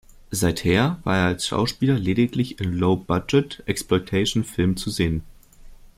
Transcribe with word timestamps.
Seither 0.31 0.99
war 1.03 1.17
er 1.17 1.25
als 1.27 1.45
Schauspieler 1.47 1.93
lediglich 1.93 2.59
in 2.59 2.73
Low-Budget 2.73 3.61
Exploitation-Filmen 3.67 4.75
zu 4.75 4.89
sehen. 4.89 5.21